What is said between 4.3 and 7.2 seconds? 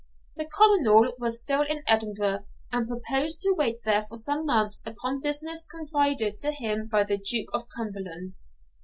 months upon business confided to him by the